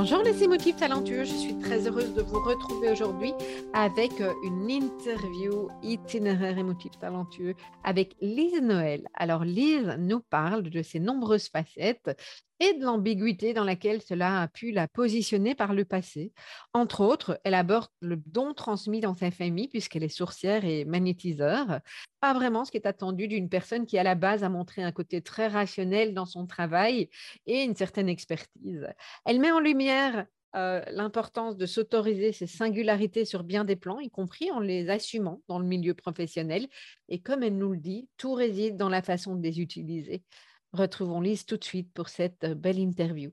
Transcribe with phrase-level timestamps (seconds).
[0.00, 3.34] Bonjour les émotifs talentueux, je suis très heureuse de vous retrouver aujourd'hui
[3.74, 9.06] avec euh, une interview itinéraire émotif talentueux avec Lise Noël.
[9.12, 12.18] Alors Lise nous parle de ses nombreuses facettes
[12.60, 16.32] et de l'ambiguïté dans laquelle cela a pu la positionner par le passé.
[16.74, 21.80] Entre autres, elle aborde le don transmis dans sa famille puisqu'elle est sourcière et magnétiseur.
[22.20, 24.92] Pas vraiment ce qui est attendu d'une personne qui à la base a montré un
[24.92, 27.08] côté très rationnel dans son travail
[27.46, 28.86] et une certaine expertise.
[29.24, 34.10] Elle met en lumière euh, l'importance de s'autoriser ses singularités sur bien des plans, y
[34.10, 36.66] compris en les assumant dans le milieu professionnel.
[37.08, 40.24] Et comme elle nous le dit, tout réside dans la façon de les utiliser.
[40.72, 43.32] Retrouvons Lise tout de suite pour cette belle interview.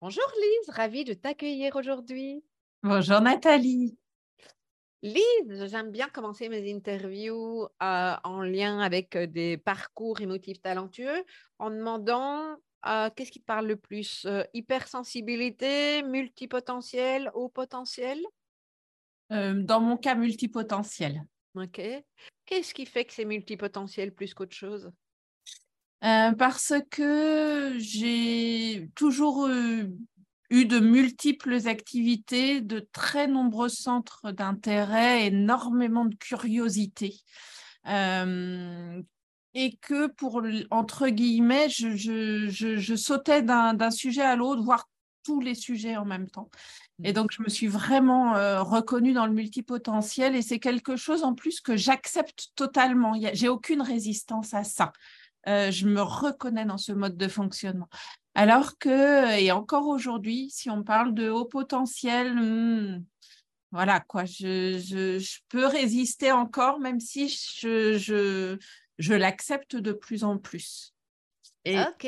[0.00, 2.44] Bonjour Lise, ravie de t'accueillir aujourd'hui.
[2.82, 3.96] Bonjour Nathalie.
[5.02, 11.24] Lise, j'aime bien commencer mes interviews euh, en lien avec des parcours émotifs talentueux
[11.58, 12.56] en demandant
[13.14, 18.20] qu'est-ce qui te parle le plus Hypersensibilité, multipotentiel, haut potentiel?
[19.30, 21.22] Dans mon cas, multipotentiel.
[21.54, 21.80] Ok.
[22.46, 24.90] Qu'est-ce qui fait que c'est multipotentiel plus qu'autre chose?
[26.04, 29.48] Euh, parce que j'ai toujours
[30.50, 37.16] eu de multiples activités, de très nombreux centres d'intérêt, énormément de curiosité.
[37.86, 39.02] Euh,
[39.54, 44.88] et que pour, entre guillemets, je, sautais d'un sujet à l'autre, voire
[45.22, 46.50] tous les sujets en même temps.
[47.02, 47.14] Et mmh.
[47.14, 51.34] donc, je me suis vraiment euh, reconnue dans le multipotentiel et c'est quelque chose en
[51.34, 53.14] plus que j'accepte totalement.
[53.32, 54.92] J'ai aucune résistance à ça.
[55.48, 57.88] Euh, je me reconnais dans ce mode de fonctionnement.
[58.34, 63.04] Alors que, et encore aujourd'hui, si on parle de haut potentiel, hmm,
[63.70, 68.58] voilà quoi, je, peux résister encore, même si je,
[68.98, 70.94] l'accepte de plus en plus.
[71.64, 72.06] Et, ok.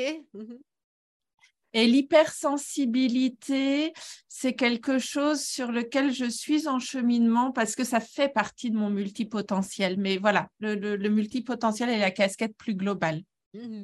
[1.77, 3.93] Et l'hypersensibilité,
[4.27, 8.75] c'est quelque chose sur lequel je suis en cheminement parce que ça fait partie de
[8.75, 9.97] mon multipotentiel.
[9.99, 13.21] Mais voilà, le, multipotentiel est la casquette plus globale.
[13.53, 13.83] Mmh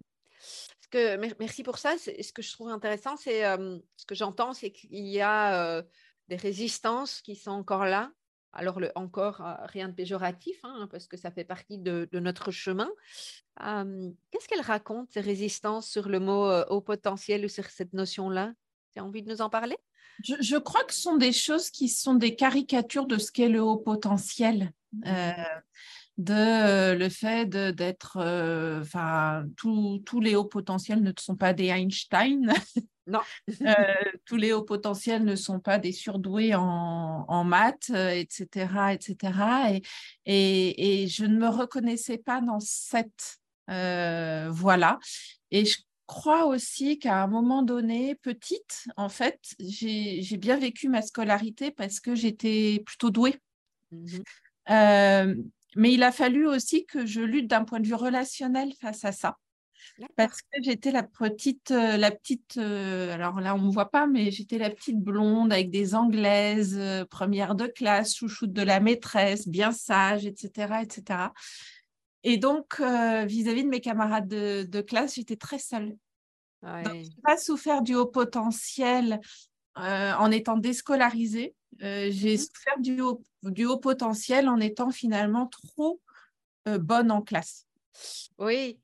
[1.40, 1.96] merci pour ça.
[1.98, 5.84] Ce que je trouve intéressant, c'est ce que j'entends, c'est qu'il y a
[6.30, 8.12] des résistances qui sont encore là.
[8.54, 12.90] Alors, le, encore, rien de péjoratif, hein, parce que ça fait partie de, notre chemin.
[13.60, 18.54] Qu'est-ce qu'elle raconte, ces résistances sur le mot haut potentiel ou sur cette notion-là?
[18.94, 19.78] Tu as envie de nous en parler?
[20.24, 23.62] Je, crois que ce sont des choses qui sont des caricatures de ce qu'est le
[23.62, 24.72] haut potentiel.
[24.94, 25.34] Mmh
[26.18, 28.18] de le fait d'être,
[28.82, 32.54] enfin, tous les hauts potentiels ne sont pas des Einstein.
[33.06, 33.20] Non.
[34.26, 39.82] tous les hauts potentiels ne sont pas des surdoués en, en maths, etc., etc.
[40.26, 45.00] Et, et, je ne me reconnaissais pas dans cette voie-là.
[45.52, 51.02] Et je crois aussi qu'à un moment donné, petite, en fait, j'ai bien vécu ma
[51.02, 53.40] scolarité parce que j'étais plutôt douée.
[53.92, 54.20] Mmh
[55.76, 59.12] mais il a fallu aussi que je lutte d'un point de vue relationnel face à
[59.12, 59.38] ça.
[60.16, 63.92] Parce que j'étais la petite, euh, la petite, euh, alors là on ne me voit
[63.92, 68.62] pas, mais j'étais la petite blonde avec des anglaises, euh, première de classe, chouchoute de
[68.62, 70.82] la maîtresse, bien sage, etc.
[70.82, 71.20] etc.
[72.24, 75.98] Et donc, vis-à-vis de mes camarades de, classe, j'étais très seule.
[76.64, 79.20] je n'ai pas souffert du haut potentiel
[79.76, 81.54] en étant déscolarisée.
[81.80, 86.00] J'ai mmh souffert du haut, du haut potentiel en étant finalement trop
[86.66, 87.68] bonne en classe.
[88.38, 88.80] Oui,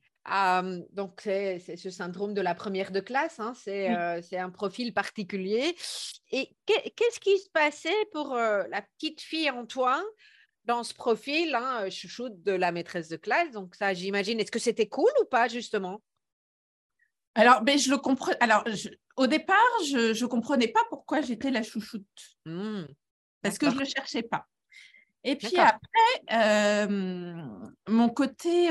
[0.92, 5.74] donc c'est ce syndrome de la première de classe, hein, c'est un profil particulier.
[6.30, 10.02] Et qu'est-ce qui se passait pour la petite fille en toi
[10.66, 13.50] dans ce profil, hein, chouchoute de la maîtresse de classe?
[13.50, 16.02] Donc ça, j'imagine, est-ce que c'était cool ou pas justement?
[17.34, 18.32] Alors, ben, je le comprends.
[18.40, 18.64] Alors,
[19.16, 19.56] au départ,
[19.86, 22.06] je ne comprenais pas pourquoi j'étais la chouchoute.
[22.46, 22.84] Mmh.
[23.42, 24.46] parce que je ne le cherchais pas.
[25.22, 26.88] Et puis après,
[27.88, 28.70] mon côté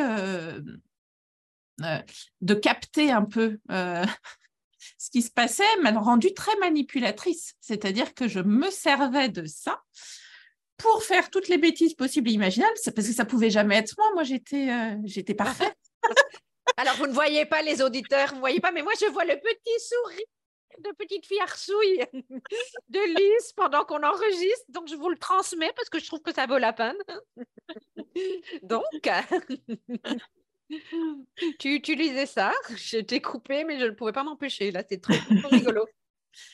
[2.42, 3.60] de capter un peu
[4.98, 7.54] ce qui se passait m'a rendue très manipulatrice.
[7.62, 9.82] C'est-à-dire que je me servais de ça
[10.78, 14.12] pour faire toutes les bêtises possibles et imaginables, parce que ça pouvait jamais être moi.
[14.14, 15.78] Moi, j'étais j'étais parfaite.
[16.80, 19.26] Alors, vous ne voyez pas les auditeurs, vous ne voyez pas, mais moi, je vois
[19.26, 20.26] le petit sourire
[20.80, 22.06] de petite fille arsouille
[22.88, 24.66] de Lise pendant qu'on enregistre.
[24.70, 26.96] Donc, je vous le transmets parce que je trouve que ça vaut la peine.
[28.64, 28.86] Donc,
[31.60, 32.54] tu utilisais ça.
[32.70, 33.22] Je t'ai
[33.66, 34.72] mais je ne pouvais pas m'empêcher.
[34.72, 35.14] Là, c'est trop
[35.52, 35.86] rigolo.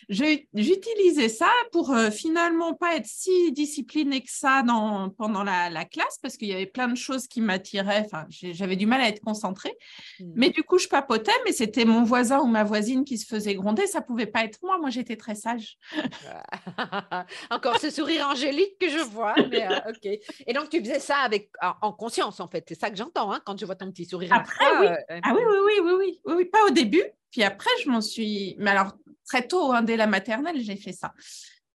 [0.09, 6.17] J'utilisais ça pour euh, finalement pas être si disciplinée que ça dans, pendant la, classe
[6.21, 8.03] parce qu'il y avait plein de choses qui m'attiraient.
[8.05, 9.75] Enfin, j'avais du mal à être concentrée.
[10.19, 10.31] Hmm.
[10.35, 13.55] Mais du coup, je papotais, mais c'était mon voisin ou ma voisine qui se faisait
[13.55, 13.87] gronder.
[13.87, 14.77] Ça pouvait pas être moi.
[14.79, 15.77] Moi, j'étais très sage.
[17.51, 19.35] Encore ce sourire angélique que je vois.
[19.49, 20.05] Mais, euh, ok.
[20.47, 21.49] Et donc, tu faisais ça avec,
[21.81, 22.65] en, conscience, en fait.
[22.67, 24.33] C'est ça que j'entends hein, quand je vois ton petit sourire.
[24.33, 24.87] Après, oui.
[24.87, 26.45] Euh, ah oui, oui, oui, oui, oui, oui, oui.
[26.45, 27.03] Pas au début.
[27.31, 28.55] Puis après, je m'en suis.
[28.59, 28.93] Mais alors,
[29.25, 31.13] très tôt, hein, dès la maternelle, j'ai fait ça.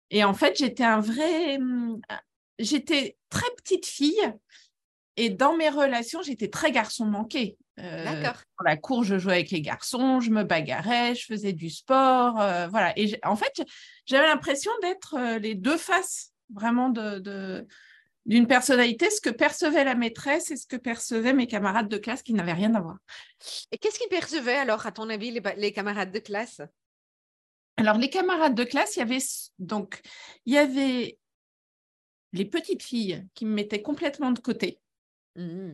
[0.09, 1.57] Et en fait, j'étais un vrai.
[1.57, 2.01] Hum,
[2.59, 4.33] j'étais très petite fille.
[5.17, 7.57] Et dans mes relations, j'étais très garçon manqué.
[7.79, 8.41] Euh, D'accord.
[8.59, 12.39] Dans la cour, je jouais avec les garçons, je me bagarrais, je faisais du sport.
[12.39, 12.97] Euh, voilà.
[12.97, 13.61] Et en fait,
[14.05, 17.65] j'avais l'impression d'être euh, les deux faces vraiment de,
[18.25, 22.23] d'une personnalité, ce que percevait la maîtresse et ce que percevaient mes camarades de classe
[22.23, 22.97] qui n'avaient rien à voir.
[23.71, 26.61] Et qu'est-ce qu'ils percevaient alors, à ton avis, les camarades de classe?
[27.81, 29.17] Alors, les camarades de classe, il y avait
[29.57, 30.01] donc
[30.45, 31.17] il y avait
[32.31, 34.79] les petites filles qui me mettaient complètement de côté.
[35.35, 35.71] Mmh.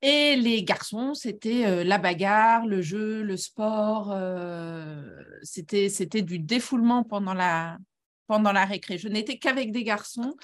[0.00, 4.12] Et les garçons, c'était euh, la bagarre, le jeu, le sport.
[4.12, 7.76] Euh, c'était, c'était du défoulement pendant la,
[8.26, 8.96] pendant la récré.
[8.96, 10.34] Je n'étais qu'avec des garçons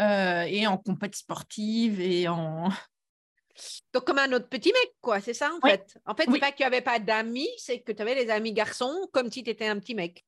[0.00, 2.68] euh, et en compétition sportive et en,
[3.92, 5.98] donc, comme un autre petit mec, quoi, c'est ça en fait.
[6.06, 8.52] En fait, c'est pas que tu n'avais pas d'amis, c'est que tu avais les amis
[8.52, 10.24] garçons comme si tu étais un petit mec.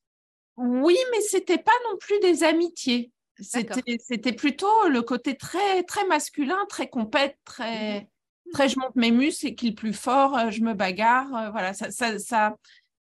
[0.57, 3.13] Oui, mais c'était pas non plus des amitiés.
[3.41, 8.53] C'était plutôt le côté très, très masculin, très compète, très, mmh.
[8.53, 11.35] très je monte mes muscles et qu'il plus fort, euh, je me bagarre.
[11.35, 12.57] Euh, voilà, ça, ça, ça,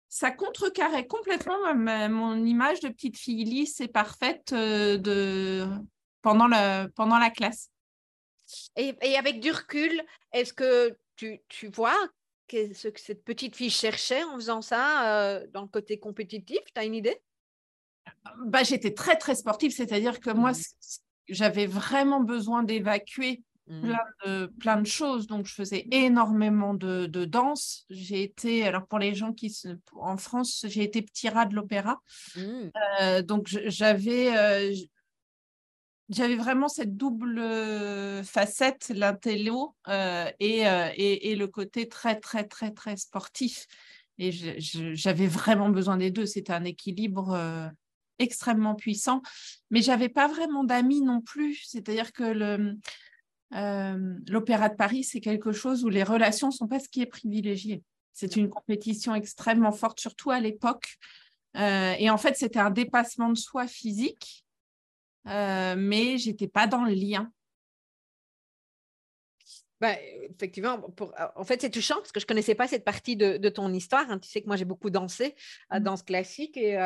[0.08, 5.68] ça contrecarrait complètement mon image de petite fille lisse et parfaite euh, de,
[6.22, 7.71] pendant, le, pendant la classe.
[8.75, 10.01] Et, avec du recul,
[10.33, 11.98] est-ce que tu, tu vois
[12.51, 16.59] ce que cette petite fille cherchait en faisant ça euh, dans le côté compétitif?
[16.74, 17.21] Tu as une idée?
[18.45, 20.63] Bah, J'étais très, très sportive, c'est-à-dire que moi, mmh.
[21.30, 23.81] j'avais vraiment besoin d'évacuer mmh.
[23.81, 25.27] plein, de, plein de choses.
[25.27, 27.86] Donc, je faisais énormément de, de danse.
[27.89, 29.56] J'ai été, alors pour les gens qui,
[29.95, 32.01] en France, j'ai été petit rat de l'opéra.
[32.36, 32.69] Mmh.
[33.01, 34.74] Euh, donc, j'avais, euh,
[36.12, 42.44] j'avais vraiment cette double euh, facette, l'intello euh, et, euh, et, le côté très, très,
[42.44, 43.66] très, très sportif.
[44.18, 46.25] Et j'avais vraiment besoin des deux.
[46.25, 47.72] C'était un équilibre
[48.19, 49.22] extrêmement puissant.
[49.72, 51.63] Mais j'avais pas vraiment d'amis non plus.
[51.66, 52.75] C'est-à-dire que
[54.30, 57.81] l'Opéra de Paris, c'est quelque chose où les relations sont pas ce qui est privilégié.
[58.13, 60.98] C'est une compétition extrêmement forte, surtout à l'époque.
[61.56, 64.41] et en fait, c'était un dépassement de soi physique
[65.28, 67.32] euh, mais j'étais pas dans le lien.
[69.80, 69.98] Ben,
[70.30, 73.50] effectivement, pour, en fait, c'est touchant parce que je connaissais pas cette partie de, de
[73.50, 74.10] ton histoire.
[74.12, 74.20] Hein.
[74.20, 75.36] Tu sais que moi, j'ai beaucoup dansé
[75.70, 75.84] à mmh.
[75.84, 76.78] danse classique et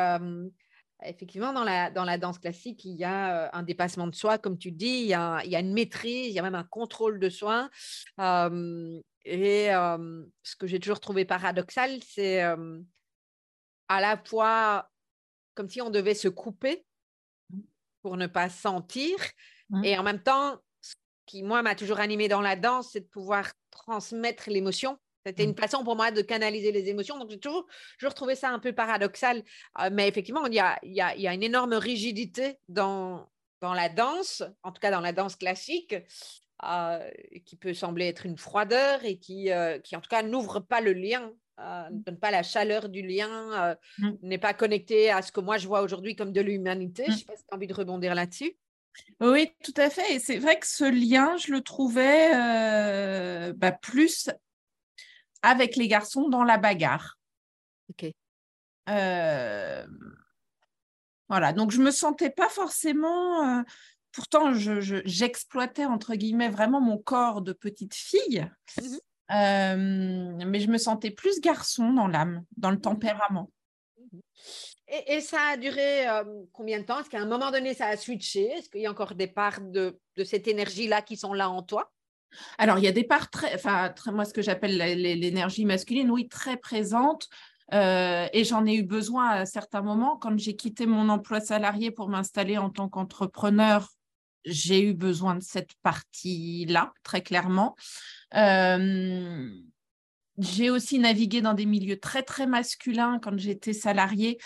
[1.02, 4.56] effectivement, dans la, dans la danse classique, il y a un dépassement de soi, comme
[4.56, 6.64] tu dis, il y a, il y a une maîtrise, il y a même un
[6.64, 7.68] contrôle de soi.
[8.18, 14.88] et ce que j'ai toujours trouvé paradoxal, c'est à la fois
[15.54, 16.86] comme si on devait se couper
[18.06, 19.16] pour ne pas sentir.
[19.70, 19.84] Mmh.
[19.84, 20.94] Et en même temps, ce
[21.26, 24.96] qui, moi, m'a toujours animé dans la danse, c'est de pouvoir transmettre l'émotion.
[25.26, 25.56] C'était une mmh.
[25.56, 27.18] façon pour moi de canaliser les émotions.
[27.18, 27.66] Donc, j'ai toujours,
[27.98, 29.42] toujours trouvé ça un peu paradoxal.
[29.80, 32.60] Euh, mais effectivement, il y a, il, y a, il y a, une énorme rigidité
[32.68, 33.28] dans,
[33.60, 35.96] dans la danse, en tout cas dans la danse classique,
[36.62, 37.10] euh,
[37.44, 40.80] qui peut sembler être une froideur et qui, euh, qui en tout cas, n'ouvre pas
[40.80, 44.10] le lien euh, ne donne pas la chaleur du lien, euh, mm.
[44.22, 47.04] n'est pas connecté à ce que moi je vois aujourd'hui comme de l'humanité.
[47.04, 47.06] Mm.
[47.06, 48.56] Je ne sais pas si tu as envie de rebondir là-dessus.
[49.20, 50.14] Oui, tout à fait.
[50.14, 54.30] Et c'est vrai que ce lien, je le trouvais euh, bah, plus
[55.42, 57.18] avec les garçons dans la bagarre.
[57.90, 58.10] Ok.
[61.28, 63.64] Voilà, donc je me sentais pas forcément.
[64.12, 68.46] pourtant, j'exploitais entre guillemets vraiment mon corps de petite fille.
[69.28, 73.50] Mmh mais je me sentais plus garçon dans l'âme, dans le tempérament.
[74.88, 77.00] Et, ça a duré euh, combien de temps?
[77.00, 78.44] Est-ce qu'à un moment donné, ça a switché?
[78.52, 81.90] Est-ce qu'il y a encore des parts de, cette énergie-là qui sont là en toi?
[82.58, 86.28] Alors, il y a des parts très, enfin, moi, ce que j'appelle l'énergie masculine, oui,
[86.28, 87.28] très présente.
[87.74, 90.16] Euh, et j'en ai eu besoin à certains moments.
[90.16, 93.88] Quand j'ai quitté mon emploi salarié pour m'installer en tant qu'entrepreneur,
[94.46, 97.76] j'ai eu besoin de cette partie-là, très clairement.
[98.34, 99.50] Euh,
[100.38, 104.38] j'ai aussi navigué dans des milieux très, très masculins quand j'étais salariée.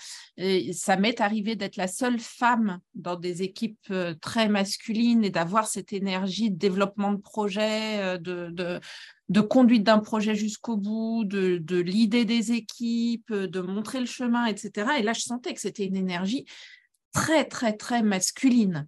[0.73, 5.67] Ça m'est arrivé d'être la seule femme dans des équipes euh, très masculines et d'avoir
[5.67, 8.81] cette énergie de développement de projet, euh, de,
[9.29, 14.47] de, conduite d'un projet jusqu'au bout, de, de l'idée des équipes, de montrer le chemin,
[14.47, 14.93] etc.
[14.99, 16.47] Et là, je sentais que c'était une énergie
[17.13, 18.87] très, très, très masculine.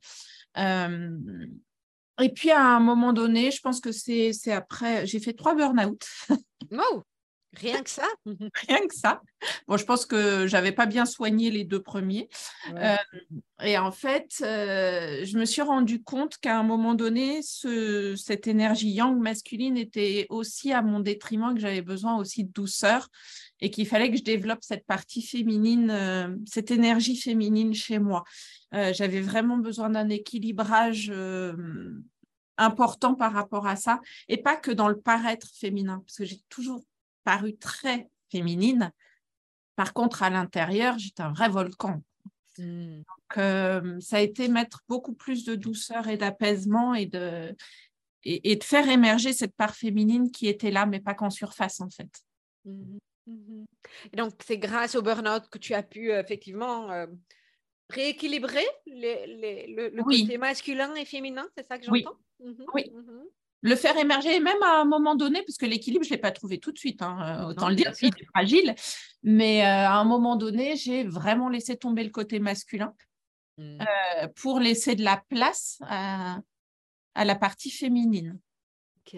[0.59, 1.47] Euh,
[2.21, 6.04] et puis à un moment donné, je pense que c'est après, j'ai fait trois burn-out.
[6.71, 7.04] Wow.
[7.54, 8.06] Rien que ça?
[8.26, 9.21] Rien que ça.
[9.68, 12.28] Bon, je pense que j'avais pas bien soigné les deux premiers.
[12.75, 12.97] Euh,
[13.62, 18.47] et en fait, euh, je me suis rendu compte qu'à un moment donné, ce, cette
[18.47, 23.09] énergie yang masculine était aussi à mon détriment, que j'avais besoin aussi de douceur
[23.62, 28.25] et qu'il fallait que je développe cette partie féminine, euh, cette énergie féminine chez moi.
[28.73, 31.12] j'avais vraiment besoin d'un équilibrage
[32.59, 36.40] important par rapport à ça et pas que dans le paraître féminin, parce que j'ai
[36.49, 36.83] toujours
[37.25, 38.92] paru très féminine.
[39.76, 42.02] Par contre, à l'intérieur, j'étais un vrai volcan.
[42.59, 42.99] Hmm.
[42.99, 47.57] Donc, euh, ça a été mettre beaucoup plus de douceur et d'apaisement et de,
[48.25, 51.90] et, de faire émerger cette part féminine qui était là, mais pas qu'en surface, en
[51.90, 52.11] fait.
[52.64, 52.99] Mhm.
[53.26, 57.06] Et donc, c'est grâce au burn-out que tu as pu effectivement euh,
[57.88, 62.18] rééquilibrer les, le, côté masculin et féminin, c'est ça que j'entends?
[62.40, 62.48] Oui.
[62.48, 62.64] Mhm.
[62.74, 62.92] oui
[63.62, 66.32] le faire émerger, même à un moment donné, parce que l'équilibre, je ne l'ai pas
[66.32, 68.74] trouvé tout de suite, hein, euh, autant le dire, il est fragile,
[69.22, 72.92] mais euh, à un moment donné, j'ai vraiment laissé tomber le côté masculin
[73.58, 73.80] mmh.
[73.80, 76.40] euh, pour laisser de la place à,
[77.14, 78.38] à la partie féminine.
[78.98, 79.16] Ok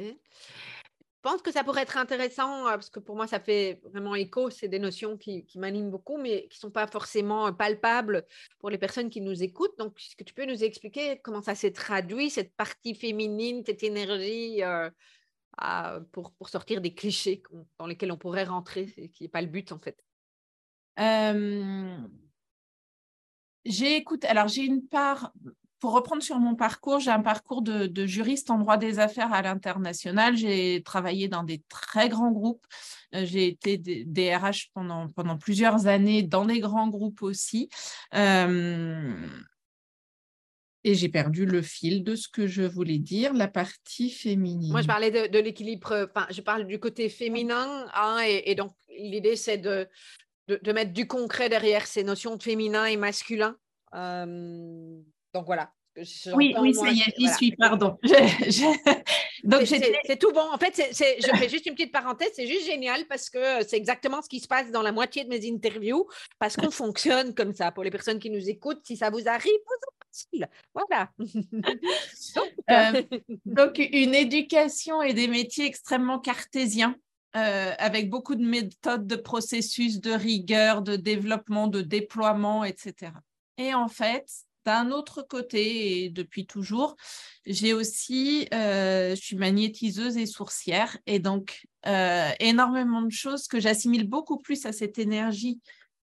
[1.24, 4.50] pense que ça pourrait être intéressant, parce que pour moi, ça fait vraiment écho.
[4.50, 8.26] C'est des notions qui, m'animent beaucoup, mais qui ne sont pas forcément palpables
[8.58, 9.76] pour les personnes qui nous écoutent.
[9.78, 13.82] Donc, est-ce que tu peux nous expliquer comment ça s'est traduit, cette partie féminine, cette
[13.82, 14.60] énergie
[16.12, 17.42] pour, pour, sortir des clichés
[17.78, 19.96] dans lesquels on pourrait rentrer, et qui n'est pas le but, en fait?
[23.64, 25.32] J'ai écouté, alors j'ai une part
[25.84, 29.42] pour reprendre sur mon parcours, j'ai un parcours de, juriste en droit des affaires à
[29.42, 30.34] l'international.
[30.34, 32.64] J'ai travaillé dans des très grands groupes.
[33.14, 37.68] Euh, j'ai été DRH pendant, pendant plusieurs années dans des grands groupes aussi.
[38.14, 39.12] Euh,
[40.84, 44.72] et j'ai perdu le fil de ce que je voulais dire, la partie féminine.
[44.72, 49.36] Moi, je parlais de, l'équilibre, enfin, je parle du côté féminin, hein, et, donc l'idée,
[49.36, 49.86] c'est de,
[50.48, 53.54] de, mettre du concret derrière ces notions de féminin et masculin.
[53.94, 54.98] Euh,
[55.34, 55.70] donc voilà.
[56.34, 57.98] Oui, oui, ça y est, j'y suis, pardon.
[59.44, 60.48] Donc c'est tout bon.
[60.52, 64.20] En fait, je fais juste une petite parenthèse, c'est juste génial parce que c'est exactement
[64.20, 66.08] ce qui se passe dans la moitié de mes interviews,
[66.40, 67.70] parce qu'on fonctionne comme ça.
[67.70, 70.48] Pour les personnes qui nous écoutent, si ça vous arrive, vous facile.
[70.74, 71.10] Voilà.
[72.70, 73.02] Euh,
[73.44, 76.96] donc, une éducation et des métiers extrêmement cartésiens.
[77.36, 83.12] Euh, avec beaucoup de méthodes, de processus, de rigueur, de développement, de déploiement, etc.
[83.58, 84.24] Et en fait,
[84.64, 86.96] d'un autre côté, et depuis toujours,
[87.46, 93.60] j'ai aussi, euh, je suis magnétiseuse et sourcière, et donc euh, énormément de choses que
[93.60, 95.60] j'assimile beaucoup plus à cette énergie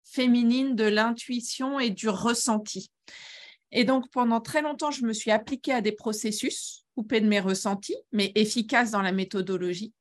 [0.05, 2.91] féminine de l'intuition et du ressenti.
[3.71, 7.41] Et donc pendant très longtemps, je me suis appliquée à des processus coupés de mes
[7.41, 9.93] ressentis, mais efficaces dans la méthodologie.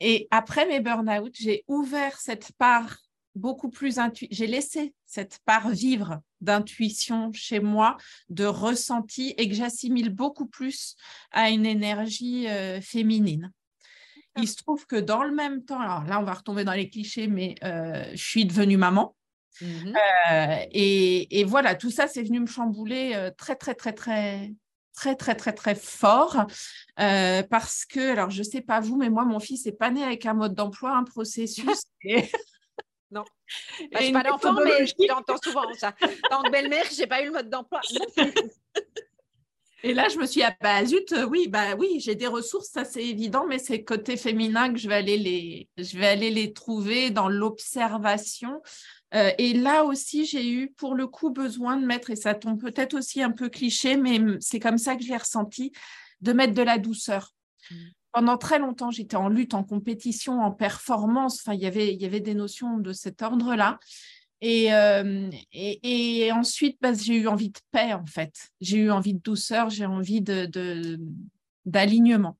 [0.00, 2.96] Et après mes burn-out, j'ai ouvert cette part
[3.34, 3.98] beaucoup plus
[4.30, 7.96] J'ai laissé cette part vivre d'intuition chez moi,
[8.28, 10.96] de ressenti, et que j'assimile beaucoup plus
[11.30, 13.50] à une énergie euh, féminine.
[14.36, 16.90] Il se trouve que dans le même temps, alors là, on va retomber dans les
[16.90, 19.16] clichés, mais euh, je suis devenue maman.
[19.60, 19.92] Mmh
[20.32, 24.52] euh, et, et, voilà, tout ça, c'est venu me chambouler très, très, très, très,
[24.96, 26.46] très, très, très, très fort.
[26.96, 30.02] parce que, alors, je ne sais pas vous, mais moi, mon fils n'est pas né
[30.02, 31.84] avec un mode d'emploi, un processus.
[32.02, 32.28] et
[33.14, 33.24] non.
[33.92, 35.92] Bah, je n'ai pas d'enfant, mais j'entends souvent ça.
[36.28, 37.80] Tant que belle-mère, je n'ai pas eu le mode d'emploi.
[39.84, 42.26] Et là, je me suis dit, ah, bah, zut, euh, oui, bah oui, j'ai des
[42.26, 46.06] ressources, ça c'est évident, mais c'est côté féminin que je vais aller les, je vais
[46.06, 48.62] aller les trouver dans l'observation.
[49.14, 52.58] Euh, et là aussi, j'ai eu pour le coup besoin de mettre, et ça tombe
[52.58, 55.72] peut-être aussi un peu cliché, mais c'est comme ça que je l'ai ressenti,
[56.22, 57.34] de mettre de la douceur.
[58.14, 61.40] Pendant très longtemps, j'étais en lutte, en compétition, en performance.
[61.40, 63.80] Enfin, il y avait, il y avait des notions de cet ordre-là.
[64.40, 68.50] Et, euh, et, ensuite, bah, j'ai eu envie de paix, en fait.
[68.60, 72.30] J'ai eu envie de douceur, j'ai envie d'alignement.
[72.30, 72.34] De,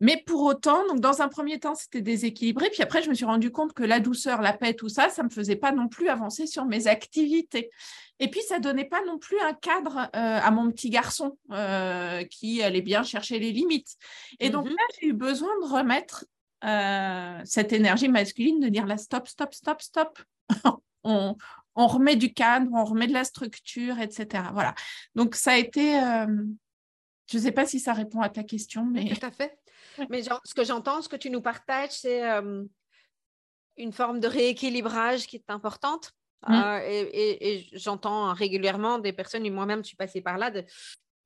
[0.00, 2.68] mais pour autant, donc dans un premier temps, c'était déséquilibré.
[2.70, 5.22] Puis après, je me suis rendu compte que la douceur, la paix, tout ça, ça
[5.22, 7.70] ne me faisait pas non plus avancer sur mes activités.
[8.18, 11.38] Et puis, ça ne donnait pas non plus un cadre euh, à mon petit garçon
[11.50, 13.96] euh, qui allait bien chercher les limites.
[14.38, 14.72] Et donc mhm.
[14.72, 16.26] là, j'ai eu besoin de remettre
[16.64, 20.18] euh, cette énergie masculine, de dire là, stop, stop, stop, stop.
[21.04, 21.36] on,
[21.74, 24.44] on, remet du cadre, on remet de la structure, etc.
[24.52, 24.74] Voilà.
[25.14, 25.92] Donc, ça a été...
[27.30, 29.08] je ne sais pas si ça répond à ta question, mais...
[29.08, 29.58] Tout à fait.
[30.10, 32.22] Mais ce que j'entends, ce que tu nous partages, c'est
[33.76, 36.12] une forme de rééquilibrage qui est importante.
[36.46, 36.54] Mmh.
[36.54, 40.50] Euh, et, j'entends régulièrement des personnes, et moi-même, je suis passée par là,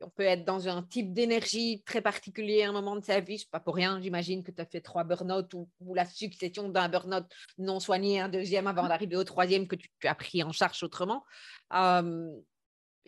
[0.02, 3.44] on peut être dans un type d'énergie très particulier à un moment de sa vie.
[3.50, 7.26] pas pour rien, j'imagine que tu as fait trois burn-out ou, la succession d'un burn-out
[7.58, 11.24] non soigné, un deuxième avant d'arriver au troisième que tu, as pris en charge autrement.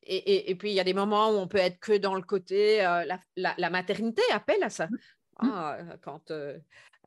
[0.03, 2.85] et, puis, il y a des moments où on peut être que dans le côté,
[2.85, 4.89] euh, la, la, maternité appelle à ça.
[5.43, 5.51] Mmh.
[5.53, 6.59] Ah, euh, quand, euh,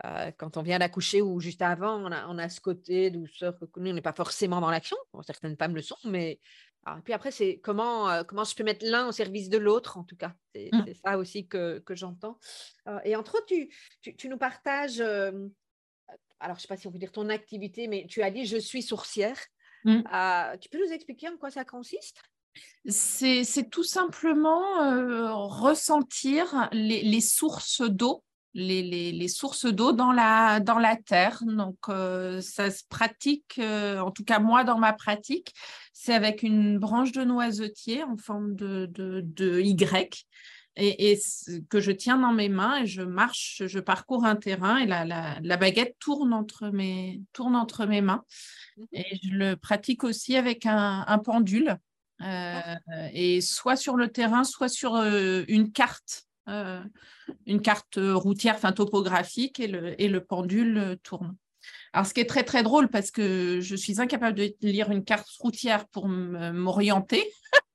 [0.04, 3.58] euh, quand on vient d'accoucher ou juste avant, on a, on a ce côté douceur
[3.58, 4.98] que nous, on n'est pas forcément dans l'action.
[5.26, 6.40] certaines femmes le sont, mais
[6.86, 10.04] ah, puis après, c'est comment, comment je peux mettre l'un au service de l'autre, en
[10.04, 10.36] tout cas.
[10.54, 10.94] C'est mmh.
[11.04, 12.40] ça aussi que, que j'entends.
[13.04, 15.48] et entre autres, tu, tu, nous partages, alors
[16.42, 18.58] je ne sais pas si on peut dire ton activité, mais tu as dit je
[18.58, 19.38] suis sourcière.
[19.84, 20.02] Mmh.
[20.62, 22.22] tu peux nous expliquer en quoi ça consiste?
[22.88, 28.24] C'est tout simplement euh, ressentir les, sources d'eau,
[28.56, 31.44] les, sources d'eau dans la, dans la terre.
[31.46, 35.54] Donc, euh, ça se pratique, euh, en tout cas moi dans ma pratique,
[35.94, 40.26] c'est avec une branche de noisetier en forme de, de, Y.
[40.78, 41.18] Et,
[41.70, 45.06] que je tiens dans mes mains et je marche, je parcours un terrain et la,
[45.06, 48.24] la, baguette tourne entre mes, tourne entre mes mains.
[48.76, 51.80] Mmh et je le pratique aussi avec un pendule
[52.22, 52.76] euh,
[53.12, 56.82] et soit sur le terrain, soit sur euh, une carte, euh,
[57.46, 61.36] une carte routière, enfin topographique, et le, et le pendule tourne.
[61.94, 65.04] Alors, ce qui est très, très drôle, parce que je suis incapable de lire une
[65.04, 67.32] carte routière pour m'orienter.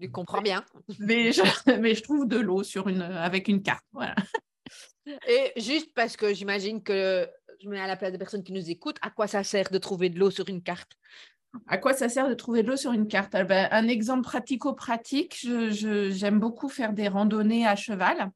[0.00, 0.64] Tu comprends bien.
[0.98, 1.42] mais, je,
[1.80, 3.84] mais je trouve de l'eau sur une, avec une carte.
[3.92, 4.16] Voilà.
[5.28, 7.28] Et juste parce que j'imagine que
[7.62, 9.78] je mets à la place des personnes qui nous écoutent, à quoi ça sert de
[9.78, 10.92] trouver de l'eau sur une carte?
[11.66, 13.34] À quoi ça sert de trouver de l'eau sur une carte?
[13.34, 18.30] Ah ben, Un exemple pratico-pratique, j'aime beaucoup faire des randonnées à cheval.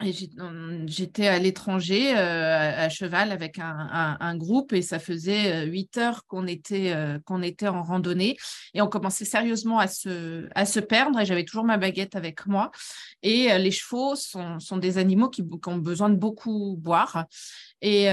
[0.00, 6.26] J'étais à l'étranger euh, à cheval avec un, groupe et ça faisait euh, huit heures
[6.26, 8.36] qu'on était, euh, qu'on était en randonnée
[8.74, 12.46] et on commençait sérieusement à se, à se perdre et j'avais toujours ma baguette avec
[12.46, 12.72] moi.
[13.22, 17.26] Et les chevaux sont, sont des animaux qui, ont besoin de beaucoup boire.
[17.80, 18.08] Et, et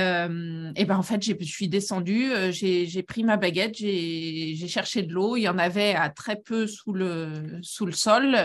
[0.85, 5.35] ben en fait, je suis descendue, j'ai pris ma baguette, j'ai cherché de l'eau.
[5.35, 8.37] Il y en avait à très peu sous le, sous le sol.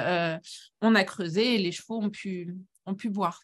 [0.81, 2.55] on a creusé et les chevaux ont pu,
[2.87, 3.43] ont pu boire.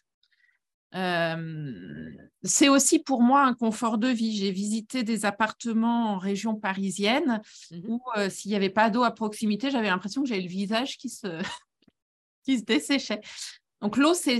[0.95, 2.11] Euh,
[2.43, 4.37] c'est aussi pour moi un confort de vie.
[4.37, 9.03] J'ai visité des appartements en région parisienne mmh où euh, s'il n'y avait pas d'eau
[9.03, 11.27] à proximité, j'avais l'impression que j'avais le visage qui se,
[12.45, 13.21] qui se desséchait.
[13.81, 14.39] Donc l'eau, c'est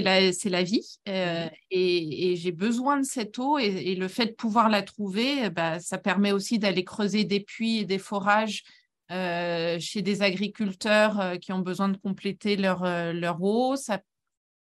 [0.00, 4.32] la, la vie euh, mmh et, j'ai besoin de cette eau et, le fait de
[4.32, 8.64] pouvoir la trouver, bah, ça permet aussi d'aller creuser des puits et des forages
[9.08, 13.76] chez des agriculteurs qui ont besoin de compléter leur, leur eau.
[13.76, 14.00] Ça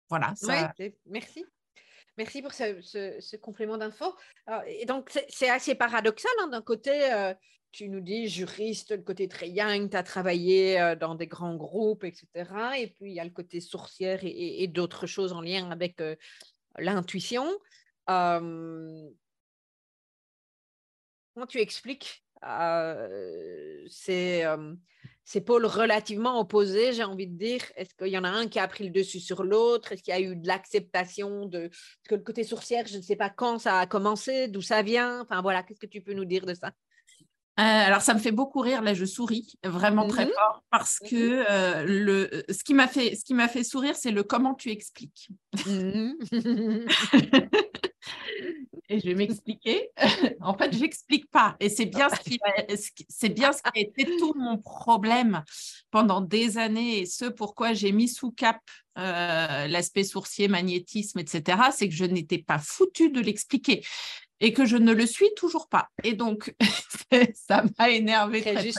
[0.09, 0.35] voilà.
[1.07, 1.45] merci.
[2.17, 4.07] Merci pour ce, complément d'info.
[4.67, 6.31] Et donc, c'est assez paradoxal.
[6.41, 7.35] Hein, d'un côté, euh,
[7.73, 11.57] tu nous dis juriste, le côté très young, tu as travaillé euh, dans des grands
[11.57, 12.27] groupes, etc.
[12.79, 16.17] Et puis, il y a le côté sourcière et, d'autres choses en lien avec euh,
[16.79, 17.47] l'intuition.
[18.07, 18.71] comment
[21.47, 22.23] tu expliques
[23.89, 24.45] c'est
[25.27, 27.61] ces pôles relativement opposés, j'ai envie de dire.
[27.75, 29.91] Est-ce qu'il y en a un qui a pris le dessus sur l'autre?
[29.93, 31.69] Est-ce qu'il y a eu de l'acceptation de
[32.09, 35.21] que le côté sourcière, je ne sais pas quand ça a commencé, d'où ça vient?
[35.21, 36.71] Enfin voilà, qu'est-ce que tu peux nous dire de ça?
[37.59, 38.83] Euh, alors, ça me fait beaucoup rire.
[38.83, 43.17] Là, je souris vraiment très mmh fort parce que euh, le, ce qui m'a fait,
[43.17, 45.31] ce qui m'a fait sourire, c'est le comment tu expliques.
[45.67, 46.13] Mmh
[48.89, 49.91] et je vais m'expliquer.
[50.41, 51.57] en fait, j'explique pas.
[51.61, 52.39] Et c'est bien ce qui,
[53.09, 55.43] c'est bien ce qui a été tout mon problème
[55.91, 58.61] pendant des années et ce pourquoi j'ai mis sous cap
[58.99, 61.59] euh, l'aspect sourcier, magnétisme, etc.
[61.73, 63.85] C'est que je n'étais pas foutue de l'expliquer
[64.41, 65.89] et que je ne le suis toujours pas.
[66.05, 66.55] Et donc,
[67.35, 68.71] ça m'a énervé très.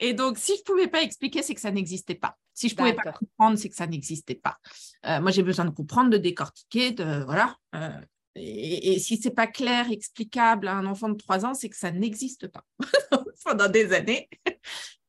[0.00, 2.36] Et donc, si je ne pouvais pas expliquer, c'est que ça n'existait pas.
[2.54, 4.58] Si je ne pouvais pas comprendre, c'est que ça n'existait pas.
[5.06, 7.56] Euh, moi, j'ai besoin de comprendre, de décortiquer, de voilà.
[7.74, 7.90] Euh,
[8.36, 11.76] et, si ce n'est pas clair, explicable à un enfant de 3 ans, c'est que
[11.76, 12.64] ça n'existe pas.
[13.44, 14.28] Pendant des années,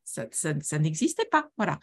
[0.04, 1.48] ça, n'existait pas.
[1.56, 1.78] Voilà.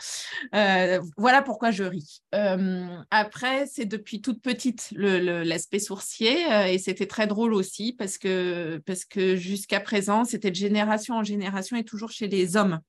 [0.55, 2.21] Euh, voilà pourquoi je ris.
[2.35, 8.17] Euh, après, c'est depuis toute petite l'aspect sourcier euh, et c'était très drôle aussi parce
[8.17, 12.79] que, parce que jusqu'à présent, c'était de génération en génération et toujours chez les hommes.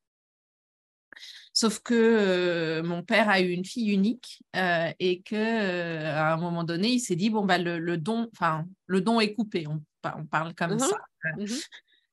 [1.52, 6.32] Sauf que euh, mon père a eu une fille unique euh, et que euh, à
[6.32, 9.66] un moment donné, il s'est dit bon bah le, don, enfin le don est coupé.
[9.66, 9.82] On,
[10.30, 10.96] parle comme ça.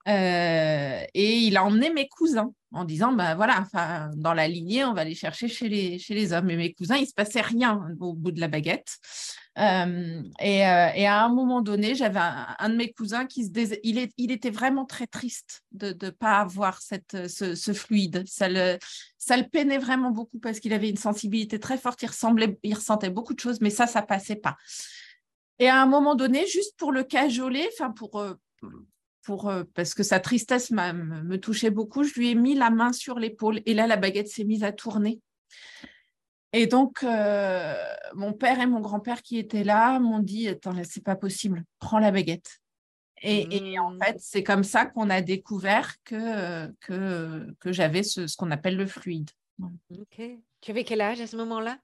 [0.05, 3.65] Et il a emmené mes cousins en disant bah voilà,
[4.15, 6.49] dans la lignée, on va aller chercher chez les, chez les hommes.
[6.49, 8.97] Et mes cousins, il se passait rien au bout de la baguette.
[9.57, 13.49] Euh, et, à un moment donné, j'avais un, de mes cousins qui se
[13.83, 18.23] il, est, il, était vraiment très triste de ne pas avoir cette, ce, fluide.
[18.27, 18.77] Ça le,
[19.17, 22.01] ça le peinait vraiment beaucoup parce qu'il avait une sensibilité très forte.
[22.03, 24.57] Il, ressemblait, il ressentait beaucoup de choses, mais ça, ça passait pas.
[25.59, 28.23] Et à un moment donné, juste pour le cajoler, enfin pour,
[29.27, 32.93] pour, euh, parce que sa tristesse me touchait beaucoup, je lui ai mis la main
[32.93, 35.19] sur l'épaule et là, la baguette s'est mise à tourner.
[36.53, 37.75] Et donc, euh,
[38.13, 41.99] mon père et mon grand-père qui étaient là m'ont dit Attends, c'est pas possible, prends
[41.99, 42.61] la baguette.
[43.21, 43.99] Et, en mmh.
[44.01, 48.77] fait, c'est comme ça qu'on a découvert que, que, que j'avais ce, ce qu'on appelle
[48.77, 49.29] le fluide.
[49.89, 50.21] Ok.
[50.61, 51.79] Tu avais quel âge à ce moment-là?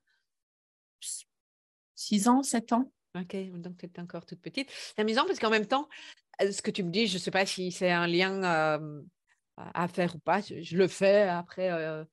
[1.96, 2.90] 6 ans, 7 ans.
[3.16, 4.72] Ok, donc tu étais encore toute petite.
[4.72, 5.90] C'est amusant parce qu'en même temps,
[6.40, 8.42] ce que tu me dis, je ne sais pas si c'est un lien
[9.58, 10.42] à faire ou pas.
[10.42, 12.04] Je, le fais après, euh,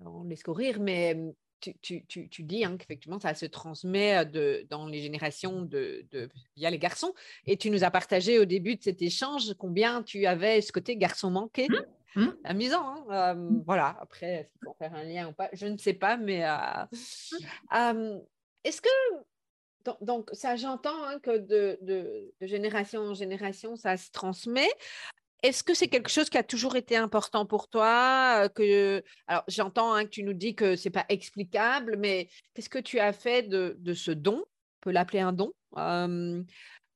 [0.00, 1.16] on laisse courir, mais
[1.60, 6.06] tu, tu, tu, tu dis hein, qu'effectivement, ça se transmet de, dans les générations de,
[6.10, 7.14] de, via les garçons.
[7.46, 10.96] Et tu nous as partagé au début de cet échange combien tu avais ce côté
[10.96, 11.68] garçon manqué.
[11.68, 12.36] Mmh, mmh.
[12.44, 13.62] Amusant, hein mmh.
[13.66, 13.96] voilà.
[14.00, 16.44] Après, pour faire un lien ou pas, je ne sais pas, mais
[18.64, 18.88] est-ce que
[20.00, 24.68] donc, ça, j'entends hein, que de, génération en génération, ça se transmet.
[25.42, 29.02] Est-ce que c'est quelque chose qui a toujours été important pour toi que...
[29.28, 32.80] Alors, j'entends hein, que tu nous dis que ce n'est pas explicable, mais qu'est-ce que
[32.80, 35.52] tu as fait de, ce don On peut l'appeler un don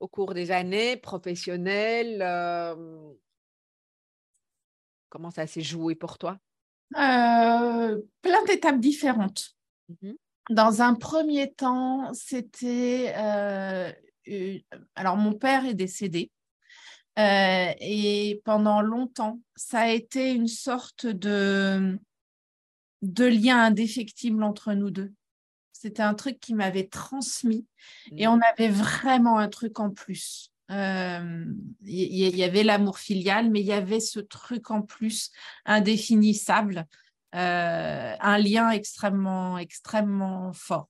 [0.01, 2.23] au cours des années professionnelles
[5.13, 6.39] Comment ça s'est joué pour toi?
[6.97, 9.55] Euh, Plein d'étapes différentes.
[9.91, 10.13] Mmh
[10.51, 13.15] dans un premier temps, c'était...
[13.17, 13.93] Euh,
[14.95, 16.31] alors, mon père est décédé.
[17.19, 21.99] Euh, et pendant longtemps, ça a été une sorte de,
[23.03, 25.13] de lien indéfectible entre nous deux.
[25.73, 27.67] C'était un truc qui m'avait transmis
[28.17, 28.31] et mmh.
[28.31, 30.53] on avait vraiment un truc en plus.
[30.71, 31.45] Il euh,
[31.83, 35.31] y, avait l'amour filial, mais il y avait ce truc en plus
[35.67, 36.87] indéfinissable
[37.35, 40.89] euh, un lien extrêmement, extrêmement fort.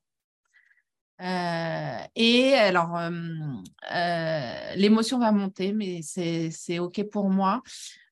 [1.20, 7.62] Euh, et alors, euh, l'émotion va monter, mais c'est OK pour moi.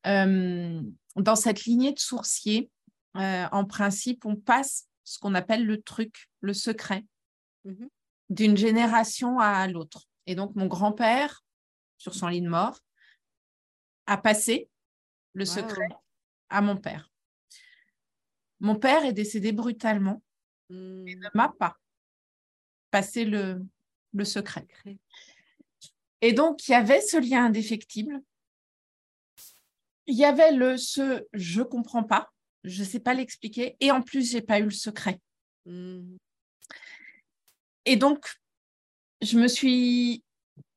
[0.05, 2.71] dans cette lignée de sourciers,
[3.15, 7.05] en principe, on passe ce qu'on appelle le truc, le secret,
[7.65, 7.87] mmh
[8.31, 10.07] d'une génération à l'autre.
[10.27, 11.43] Et donc, mon grand-père,
[11.99, 12.79] sur son lit de mort,
[14.07, 14.71] a passé
[15.33, 15.89] le secret
[16.49, 17.10] à mon père.
[18.61, 20.23] Mon père est décédé brutalement
[20.71, 20.75] et
[21.17, 21.77] ne m'a pas
[22.91, 23.63] passé le,
[24.25, 24.67] secret.
[26.21, 28.21] Et donc, il y avait ce lien indéfectible.
[30.07, 32.31] Il y avait le ce je comprends pas,
[32.65, 35.21] je ne sais pas l'expliquer, et en plus, j'ai pas eu le secret.
[35.65, 36.17] Hmm.
[37.87, 38.27] Et donc,
[39.23, 40.25] je me suis,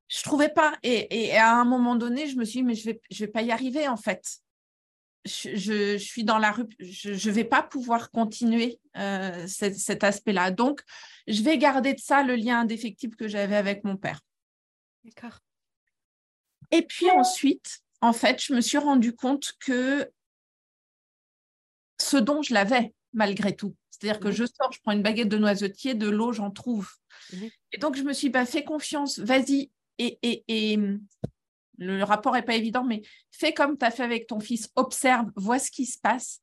[0.08, 3.02] je trouvais pas, et, à un moment donné, je me suis dit, mais je vais,
[3.10, 4.43] je vais pas y arriver en fait
[5.26, 10.52] je, suis dans la rue, je ne vais pas pouvoir continuer euh, cet, aspect-là.
[10.52, 10.82] Donc,
[11.28, 14.20] je vais garder de ça le lien indéfectible que j'avais avec mon père.
[15.04, 15.40] D'accord.
[16.72, 20.10] Et puis ensuite, en fait, je me suis rendu compte que
[22.00, 23.76] ce dont je l'avais malgré tout.
[23.92, 26.90] C'est-à-dire que je sors, je prends une baguette de noisetier, de l'eau, j'en trouve.
[27.32, 29.18] Mmh et donc, je me suis pas fait confiance.
[29.20, 29.72] Vas-y.
[29.98, 30.80] Et, et, et
[31.78, 35.32] le rapport n'est pas évident, mais fais comme tu as fait avec ton fils, observe,
[35.36, 36.42] vois ce qui se passe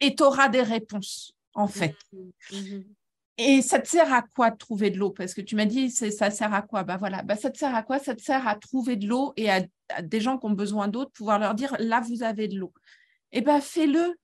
[0.00, 1.96] et tu auras des réponses, en fait.
[2.12, 2.84] Mmh, mmh.
[3.38, 5.10] Et ça te sert à quoi de trouver de l'eau?
[5.10, 6.84] Parce que tu m'as dit, ça sert à quoi?
[6.84, 7.98] Bah voilà, bah ça te sert à quoi?
[7.98, 9.62] Ça te sert à trouver de l'eau et à,
[10.02, 12.72] des gens qui ont besoin d'eau, de pouvoir leur dire, là, vous avez de l'eau.
[13.32, 14.18] Et bien, fais-le.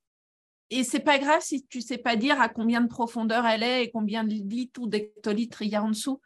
[0.70, 3.84] Et c'est pas grave si tu sais pas dire à combien de profondeur elle est
[3.84, 6.20] et combien de litres ou d'hectolitres il y a en dessous.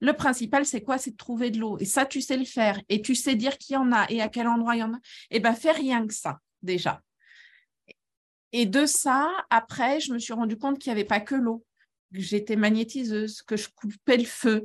[0.00, 0.98] Le principal, c'est quoi?
[0.98, 1.76] C'est de trouver de l'eau.
[1.78, 2.80] Et ça, tu sais le faire.
[2.88, 4.94] Et tu sais dire qu'il y en a et à quel endroit il y en
[4.94, 4.98] a.
[5.30, 7.02] Eh bien, fais rien que ça, déjà.
[8.52, 11.64] Et de ça, après, je me suis rendu compte qu'il n'y avait pas que l'eau.
[12.12, 14.64] J'étais magnétiseuse, que je coupais le feu.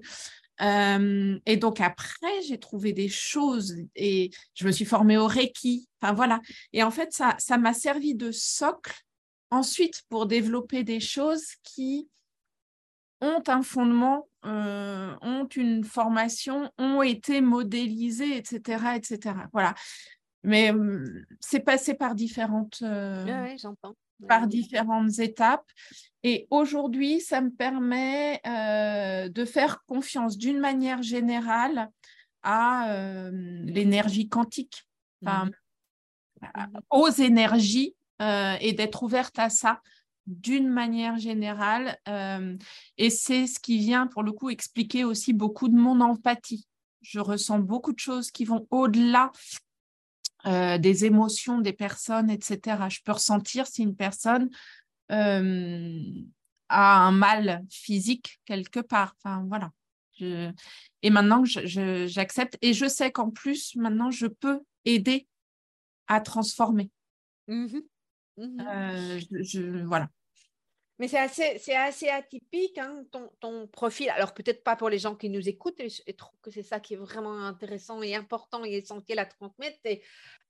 [0.61, 5.87] Euh, et donc après, j'ai trouvé des choses et je me suis formée au Reiki.
[5.99, 6.39] Enfin voilà.
[6.71, 8.93] Et en fait, ça, ça m'a servi de socle
[9.49, 12.07] ensuite pour développer des choses qui
[13.23, 19.35] ont un fondement, euh, ont une formation, ont été modélisées, etc., etc.
[19.53, 19.73] Voilà.
[20.43, 21.05] Mais hum,
[21.39, 23.55] c'est passé par différentes, euh,
[24.27, 25.65] par différentes étapes.
[26.23, 31.89] Et aujourd'hui, ça me permet euh, de faire confiance d'une manière générale
[32.45, 32.89] à
[33.63, 34.83] l'énergie quantique,
[35.21, 35.49] mmh
[36.89, 39.79] aux énergies et d'être ouverte à ça
[40.27, 41.97] d'une manière générale.
[42.07, 42.57] Euh,
[42.97, 46.67] et c'est ce qui vient, pour le coup, expliquer aussi beaucoup de mon empathie.
[47.01, 49.31] Je ressens beaucoup de choses qui vont au-delà
[50.45, 52.89] euh, des émotions des personnes, etc.
[52.89, 54.49] Je peux ressentir si une personne
[55.11, 56.01] euh,
[56.69, 59.15] a un mal physique quelque part.
[59.17, 59.71] Enfin, voilà.
[60.19, 62.57] Et maintenant, j'accepte.
[62.61, 65.27] Et je sais qu'en plus, maintenant, je peux aider
[66.07, 66.91] à transformer.
[67.47, 67.79] Mmh
[68.37, 70.09] Mmh euh, je, voilà.
[70.99, 74.09] Mais c'est assez, c'est assez atypique, hein, ton, ton, profil.
[74.11, 76.79] Alors, peut-être pas pour les gens qui nous écoutent, et je trouve que c'est ça
[76.79, 79.77] qui est vraiment intéressant et important et essentiel à transmettre.
[79.83, 80.01] C'est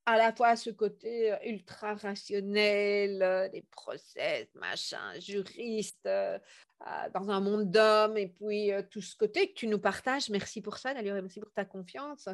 [0.05, 7.39] à la fois ce côté euh, ultra rationnel, euh, des process, machin, juriste, dans un
[7.39, 10.29] monde d'hommes, et puis tout ce côté que tu nous partages.
[10.29, 12.27] Merci pour ça, d'ailleurs, merci pour ta confiance.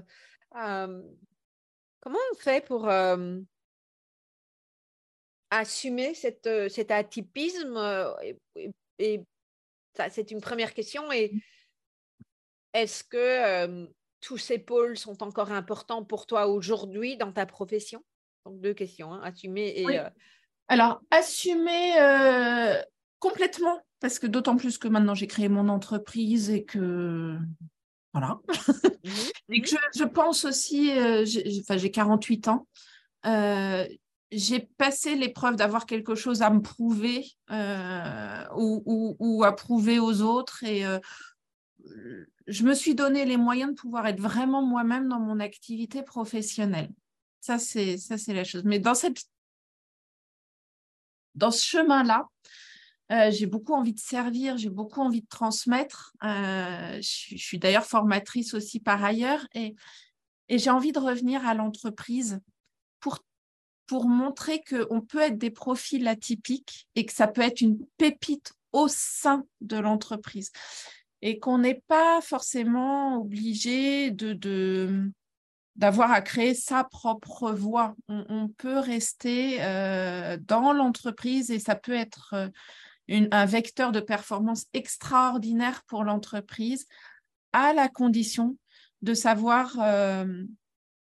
[0.52, 2.90] comment on fait pour
[5.52, 8.12] assumer cette, euh, cet atypisme euh,
[9.00, 9.22] et,
[9.96, 11.12] ça, c'est une première question.
[11.12, 11.40] Et mmh.
[12.74, 13.88] est-ce que euh,
[14.22, 18.04] tous ces pôles sont encore importants pour toi aujourd'hui dans ta profession?
[18.46, 20.00] Donc, deux questions, hein, assumer et.
[20.68, 21.96] Alors, assumer
[23.18, 27.38] complètement, parce que d'autant plus que maintenant j'ai créé mon entreprise et que.
[28.14, 28.40] Voilà.
[29.04, 29.10] Mmh
[29.50, 30.92] et que mmh je, je pense aussi,
[31.26, 32.68] j'ai 48 ans
[34.32, 40.64] j'ai passé l'épreuve d'avoir quelque chose à me prouver euh, ou, à prouver aux autres
[40.64, 41.00] et euh,
[42.48, 46.90] je me suis donné les moyens de pouvoir être vraiment moi-même dans mon activité professionnelle.
[47.40, 48.64] Ça, c'est la chose.
[48.66, 49.24] Mais dans cette
[51.36, 52.28] dans ce chemin-là,
[53.12, 56.14] euh, j'ai beaucoup envie de servir, j'ai beaucoup envie de transmettre.
[56.22, 59.76] je, suis d'ailleurs formatrice aussi par ailleurs et,
[60.50, 62.42] et j'ai envie de revenir à l'entreprise
[63.00, 63.20] pour
[63.90, 68.54] pour montrer qu'on peut être des profils atypiques et que ça peut être une pépite
[68.72, 70.52] au sein de l'entreprise
[71.24, 75.10] et qu'on n'est pas forcément obligé de,
[75.76, 77.96] d'avoir à créer sa propre voie.
[78.08, 84.68] On, peut rester euh, dans l'entreprise et ça peut être euh, un vecteur de performance
[84.74, 86.86] extraordinaire pour l'entreprise
[87.54, 88.56] à la condition
[89.02, 90.44] de savoir euh,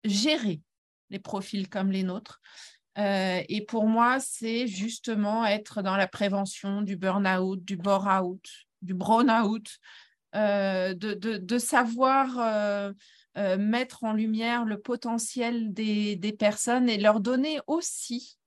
[0.04, 0.62] gérer
[1.10, 2.42] les profils comme les nôtres,
[2.98, 8.48] euh, et pour moi, c'est justement être dans la prévention du burn-out, du bore-out,
[8.82, 9.80] du brown-out,
[10.36, 12.94] euh, de, savoir
[13.38, 18.38] euh, mettre en lumière le potentiel des, des, personnes et leur donner aussi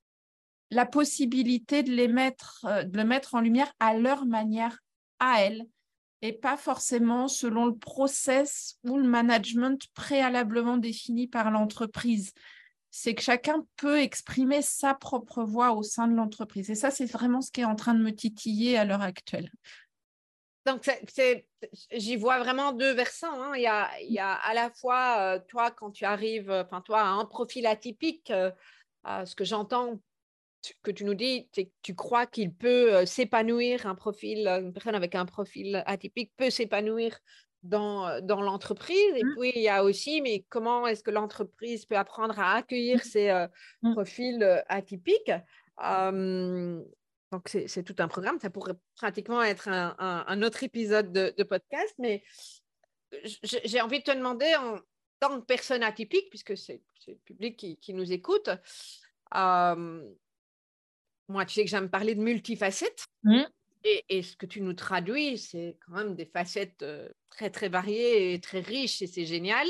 [0.71, 4.79] la possibilité de les mettre, de le mettre en lumière à leur manière,
[5.19, 5.65] à elles,
[6.21, 12.33] et pas forcément selon le process ou le management préalablement défini par l'entreprise
[12.91, 16.69] c'est que chacun peut exprimer sa propre voix au sein de l'entreprise.
[16.69, 19.49] Et ça, c'est vraiment ce qui est en train de me titiller à l'heure actuelle.
[20.65, 20.89] Donc,
[21.91, 23.41] j'y vois vraiment deux versants.
[23.41, 23.53] Hein.
[23.55, 27.25] Il, y a, à la fois, euh, toi, quand tu arrives, enfin, toi, à un
[27.25, 28.51] profil atypique, euh,
[29.25, 29.99] ce que j'entends
[30.83, 34.95] que tu nous dis, que tu crois qu'il peut euh, s'épanouir, un profil, une personne
[34.95, 37.17] avec un profil atypique peut s'épanouir
[37.63, 39.13] dans, dans l'entreprise.
[39.15, 39.35] Et mmh.
[39.37, 43.03] puis, il y a aussi, mais comment est-ce que l'entreprise peut apprendre à accueillir mmh.
[43.03, 43.45] ces
[43.81, 43.93] mmh.
[43.93, 45.31] profils atypiques?
[47.31, 48.39] Donc, c'est tout un programme.
[48.39, 51.93] Ça pourrait pratiquement être un, un, autre épisode de, podcast.
[51.99, 52.23] Mais
[53.43, 54.79] j'ai envie de te demander, en
[55.19, 58.49] tant que personne atypique, puisque c'est le public qui, qui, nous écoute,
[59.31, 59.85] moi,
[61.45, 63.05] tu sais que j'aime parler de multifacettes.
[63.83, 66.85] Et, ce que tu nous traduis, c'est quand même des facettes
[67.29, 69.67] très, très variées et très riches, et c'est génial,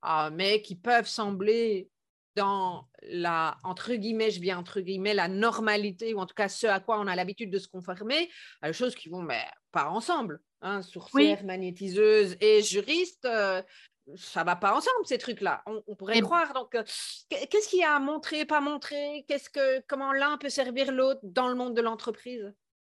[0.00, 1.90] ah, mais qui peuvent sembler
[2.34, 6.66] dans la, entre guillemets, je viens entre guillemets, la normalité, ou en tout cas ce
[6.66, 8.30] à quoi on a l'habitude de se conformer,
[8.62, 10.40] à des choses qui vont mais, pas ensemble.
[10.62, 13.26] Hein, sourcière, magnétiseuse et juriste,
[14.16, 15.62] ça va pas ensemble ces trucs-là.
[15.66, 16.52] On, pourrait croire.
[16.54, 16.70] Donc,
[17.28, 19.24] qu'est-ce qu'il y a à montrer, pas montrer?
[19.28, 22.52] Qu'est-ce que, comment l'un peut servir l'autre dans le monde de l'entreprise?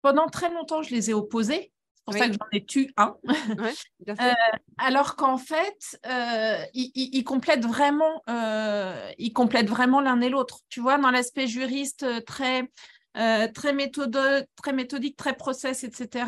[0.04, 1.72] Pendant très longtemps, je les ai opposés.
[1.96, 3.16] C'est pour ça que j'en ai tué un.
[4.10, 4.34] Euh,
[4.78, 10.60] alors qu'en fait, euh, ils, complètent vraiment, euh, ils complètent vraiment l'un et l'autre.
[10.68, 12.70] Tu vois, dans l'aspect juriste très,
[13.14, 14.20] très, méthode,
[14.58, 16.26] très méthodique, très process, etc.,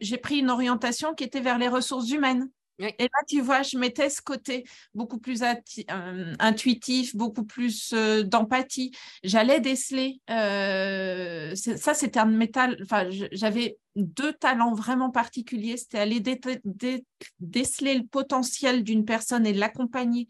[0.00, 2.48] j'ai pris une orientation qui était vers les ressources humaines.
[2.80, 4.64] Et là, tu vois, je mettais ce côté
[4.94, 8.92] beaucoup plus euh, intuitif, beaucoup plus euh, d'empathie.
[9.22, 10.20] J'allais déceler.
[10.30, 12.78] Euh, ça, c'était un métal.
[12.82, 15.76] Enfin, j'avais deux talents vraiment particuliers.
[15.76, 20.28] C'était aller déceler le potentiel d'une personne et l'accompagner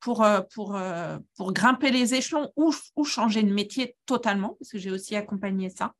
[0.00, 0.78] pour, pour,
[1.36, 5.70] pour grimper les échelons ou, ou changer de métier totalement, parce que j'ai aussi accompagné
[5.70, 5.94] ça.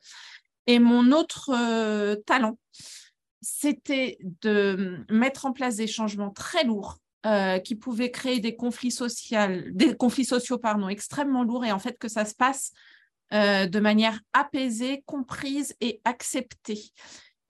[0.66, 2.58] Et mon autre talent,
[3.40, 8.96] c'était de mettre en place des changements très lourds euh, qui pouvaient créer des conflits,
[9.70, 12.72] des conflits sociaux extrêmement lourds et en fait que ça se passe
[13.32, 16.80] euh, de manière apaisée, comprise et acceptée.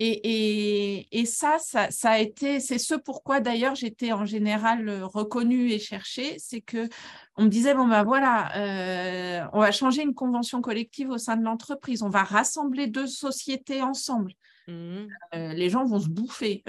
[0.00, 6.36] Et, ça, ça, a été, c'est ce pourquoi d'ailleurs j'étais en général reconnue et cherchée,
[6.38, 6.88] c'est que
[7.36, 11.36] on me disait bon ben voilà, euh, on va changer une convention collective au sein
[11.36, 14.32] de l'entreprise, on va rassembler deux sociétés ensemble.
[14.68, 15.08] Mmh.
[15.34, 16.62] Euh, les gens vont se bouffer.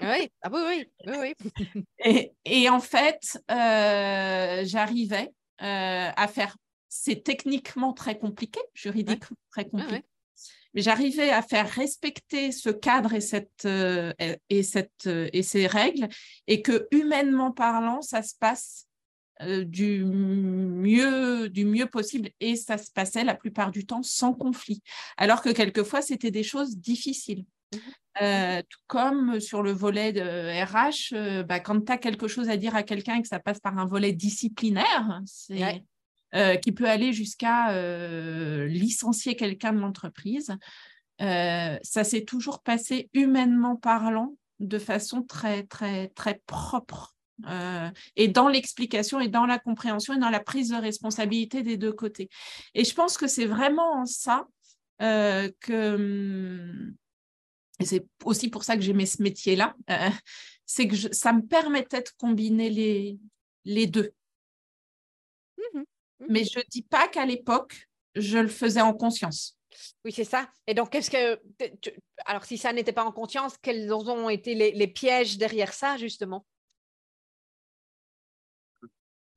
[0.00, 1.34] oui, ah oui, oui,
[2.00, 2.32] oui.
[2.46, 6.56] et, en fait, euh, j'arrivais euh, à faire,
[6.88, 10.02] c'est techniquement très compliqué, juridiquement très compliqué,
[10.72, 16.08] mais j'arrivais à faire respecter ce cadre et, cette, et, cette, et ces règles,
[16.46, 18.86] et que humainement parlant, ça se passe
[19.42, 24.32] euh, du, mieux, du mieux possible et ça se passait la plupart du temps sans
[24.32, 24.82] conflit.
[25.18, 27.44] Alors que quelquefois, c'était des choses difficiles.
[27.74, 27.78] Mmh
[28.22, 32.48] euh, tout comme sur le volet de RH, euh, bah, quand tu as quelque chose
[32.48, 35.20] à dire à quelqu'un et que ça passe par un volet disciplinaire,
[36.62, 37.74] qui peut aller jusqu'à
[38.64, 40.56] licencier quelqu'un de l'entreprise,
[41.18, 47.15] ça s'est toujours passé humainement parlant de façon très, très, très propre.
[47.46, 51.76] Euh, et dans l'explication et dans la compréhension et dans la prise de responsabilité des
[51.76, 52.30] deux côtés.
[52.74, 54.46] Et je pense que c'est vraiment ça
[55.02, 56.94] euh, que,
[57.78, 60.08] et c'est aussi pour ça que j'aimais ce métier-là, euh,
[60.64, 63.18] c'est que ça me permettait de combiner les,
[63.64, 64.12] les deux.
[65.58, 69.58] Mmh mmh Mais je ne dis pas qu'à l'époque, je le faisais en conscience.
[70.06, 70.48] Oui, c'est ça.
[70.66, 71.38] Et donc, qu'est-ce que.
[72.24, 76.46] Alors, si ça n'était pas en conscience, quels ont été les pièges derrière ça, justement?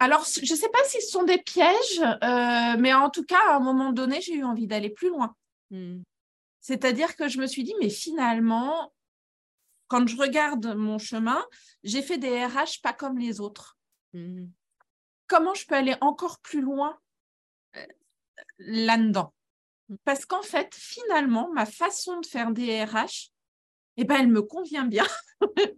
[0.01, 3.39] Alors, je ne sais pas si ce sont des pièges, euh, mais en tout cas,
[3.49, 5.35] à un moment donné, j'ai eu envie d'aller plus loin.
[5.71, 6.01] Hmm.
[6.61, 8.93] C'est-à-dire que je me suis dit, mais finalement,
[9.87, 11.45] quand je regarde mon chemin,
[11.83, 13.77] j'ai fait des RH pas comme les autres.
[14.13, 14.47] Hmm.
[15.27, 16.97] Comment je peux aller encore plus loin
[17.75, 17.85] euh,
[18.57, 19.33] là-dedans?
[19.89, 19.97] Hmm.
[20.05, 23.31] Parce qu'en fait, finalement, ma façon de faire des RH,
[23.97, 25.05] eh ben, elle me convient bien.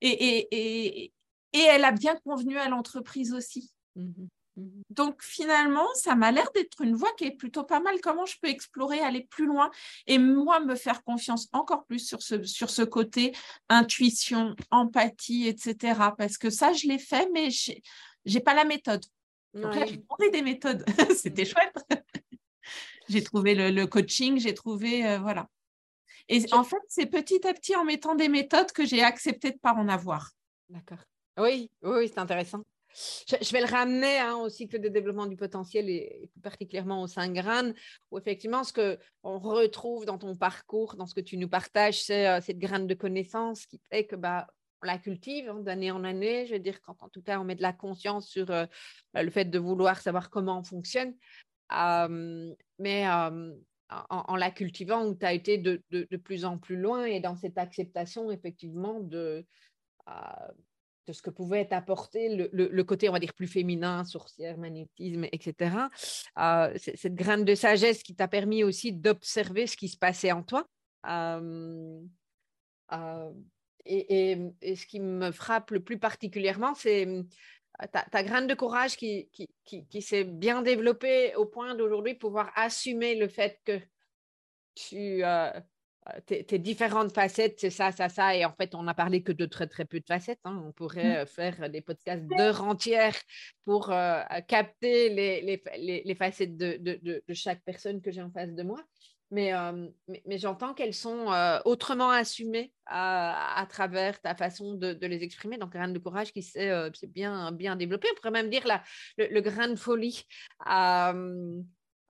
[0.00, 1.12] et, et, et
[1.60, 3.72] elle a bien convenu à l'entreprise aussi.
[3.96, 4.10] Mmh
[4.56, 8.00] mmh Donc finalement, ça m'a l'air d'être une voie qui est plutôt pas mal.
[8.00, 9.70] Comment je peux explorer, aller plus loin
[10.06, 13.34] et moi me faire confiance encore plus sur ce, sur ce côté
[13.68, 15.98] intuition, empathie, etc.
[16.16, 17.72] Parce que ça, je l'ai fait, mais je
[18.26, 19.04] n'ai pas la méthode.
[19.54, 20.84] Donc là, j'ai trouvé des méthodes.
[21.16, 21.76] C'était chouette.
[23.08, 25.48] j'ai trouvé le, coaching, j'ai trouvé, euh, voilà.
[26.28, 29.56] Et en fait, c'est petit à petit en mettant des méthodes que j'ai accepté de
[29.56, 30.30] ne pas en avoir.
[30.68, 30.98] D'accord.
[31.38, 32.62] Oui, oui, c'est intéressant.
[32.94, 37.06] Je, vais le ramener hein, au cycle de développement du potentiel et, plus particulièrement au
[37.06, 37.72] Saint-Grain,
[38.10, 42.28] où effectivement, ce qu'on retrouve dans ton parcours, dans ce que tu nous partages, c'est
[42.28, 44.46] euh, cette graine de connaissance qui fait que bah,
[44.82, 46.46] on la cultive hein, d'année en année.
[46.46, 48.66] Je veux dire, quand en tout cas on met de la conscience sur euh,
[49.14, 51.14] le fait de vouloir savoir comment on fonctionne.
[52.78, 57.20] mais en, la cultivant, où tu as été de, de, plus en plus loin et
[57.20, 59.46] dans cette acceptation, effectivement, de
[61.06, 65.24] de ce que pouvait apporter le, le, côté, on va dire, plus féminin, sorcière, magnétisme,
[65.32, 65.76] etc.
[66.38, 70.42] Euh, cette graine de sagesse qui t'a permis aussi d'observer ce qui se passait en
[70.42, 70.66] toi.
[71.06, 72.00] Euh,
[72.92, 73.32] euh,
[73.84, 77.08] et, et, ce qui me frappe le plus particulièrement, c'est
[77.92, 82.14] ta, ta, graine de courage qui, qui, qui, qui s'est bien développée au point d'aujourd'hui
[82.14, 83.80] pouvoir assumer le fait que
[84.74, 85.22] tu
[86.08, 88.34] euh, tes, différentes facettes, c'est ça, ça, ça.
[88.34, 90.40] Et en fait, on n'a parlé que de très, très peu de facettes.
[90.44, 90.62] Hein.
[90.66, 91.16] On pourrait mmh.
[91.16, 93.16] euh, faire des podcasts d'heures entières
[93.64, 98.30] pour euh, capter les, les, les, facettes de, de, de, chaque personne que j'ai en
[98.32, 98.82] face de moi.
[99.30, 99.50] Mais,
[100.26, 101.32] mais, j'entends qu'elles sont
[101.64, 105.56] autrement assumées à, travers ta façon de, les exprimer.
[105.56, 108.08] Donc, grain de courage qui s'est bien, bien développé.
[108.12, 108.82] On pourrait même dire la,
[109.16, 110.26] le, grain de folie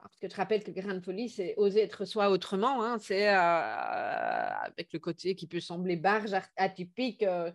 [0.02, 2.82] parce que je rappelle que grain de folie, c'est oser être soi autrement.
[2.82, 2.98] Hein.
[2.98, 7.50] c'est euh, avec le côté qui peut sembler barge, atypique, euh,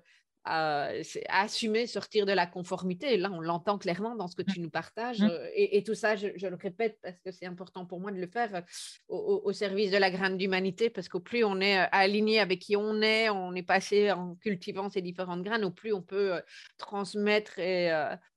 [0.50, 3.18] euh, c'est assumer, sortir de la conformité.
[3.18, 5.20] Là, on l'entend clairement dans ce que tu nous partages.
[5.20, 5.32] Mmh.
[5.56, 8.64] Et, tout ça, je, le répète parce que c'est important pour moi de le faire
[9.10, 13.02] au, service de la graine d'humanité, parce qu'au plus on est aligné avec qui on
[13.02, 16.42] est, on est passé en cultivant ces différentes graines, au plus on peut
[16.78, 17.60] transmettre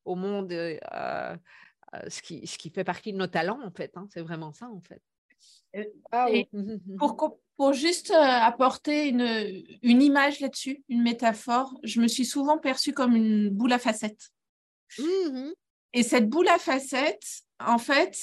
[0.04, 0.52] au monde
[2.08, 3.96] ce, qui, ce qui fait partie de nos talents, en fait.
[3.96, 4.06] Hein.
[4.12, 5.02] C'est vraiment ça, en fait.
[5.76, 6.26] Euh, ah
[6.98, 12.58] pour, pour, juste euh, apporter une, une image là-dessus, une métaphore, je me suis souvent
[12.58, 14.30] perçue comme une boule à facettes.
[14.98, 15.52] Mmh
[15.92, 18.16] Et cette boule à facettes, en fait,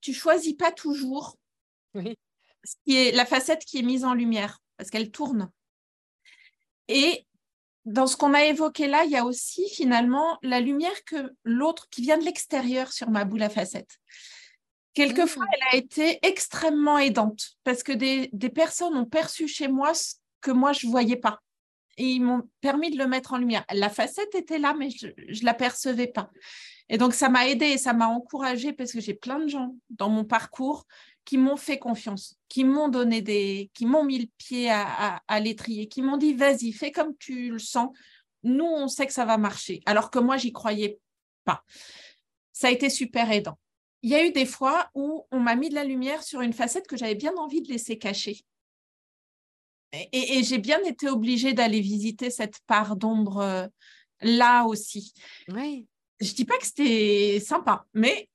[0.00, 1.36] tu choisis pas toujours
[1.94, 2.16] oui.
[2.64, 5.50] ce qui est la facette qui est mise en lumière parce qu'elle tourne.
[6.88, 7.26] Et
[7.84, 11.88] dans ce qu'on a évoqué là, il y a aussi finalement la lumière que l'autre
[11.90, 13.98] qui vient de l'extérieur sur ma boule à facettes.
[14.94, 15.48] Quelquefois, mmh.
[15.52, 20.50] elle a été extrêmement aidante parce que des, personnes ont perçu chez moi ce que
[20.50, 21.40] moi je ne voyais pas.
[21.96, 23.64] Et ils m'ont permis de le mettre en lumière.
[23.72, 26.30] La facette était là, mais je ne la percevais pas.
[26.88, 29.76] Et donc, ça m'a aidé et ça m'a encouragé parce que j'ai plein de gens
[29.90, 30.86] dans mon parcours
[31.24, 35.88] qui m'ont fait confiance, qui m'ont donné des, qui m'ont mis le pied à, l'étrier,
[35.88, 37.90] qui m'ont dit vas-y, fais comme tu le sens.
[38.42, 40.98] Nous, on sait que ça va marcher, alors que moi, j'y croyais
[41.44, 41.64] pas.
[42.52, 43.58] Ça a été super aidant.
[44.02, 46.52] Il y a eu des fois où on m'a mis de la lumière sur une
[46.52, 48.44] facette que j'avais bien envie de laisser cacher.
[50.12, 53.66] Et, j'ai bien été obligée d'aller visiter cette part d'ombre euh,
[54.20, 55.14] là aussi.
[55.48, 55.86] Oui.
[56.20, 58.28] Je dis pas que c'était sympa, mais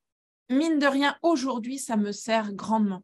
[0.50, 3.04] mine de rien, aujourd'hui, ça me sert grandement.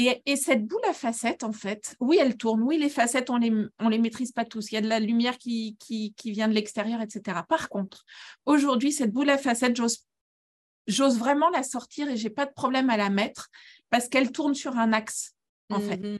[0.00, 2.62] Et, cette boule à facettes, en fait, oui, elle tourne.
[2.62, 4.70] Oui, les facettes, on les, on les maîtrise pas tous.
[4.70, 7.40] Il y a de la lumière qui, qui, vient de l'extérieur, etc.
[7.48, 8.04] Par contre,
[8.46, 12.96] aujourd'hui, cette boule à facettes, j'ose, vraiment la sortir et j'ai pas de problème à
[12.96, 13.48] la mettre
[13.90, 15.34] parce qu'elle tourne sur un axe,
[15.68, 15.96] en fait.
[15.96, 16.18] Mmh mmh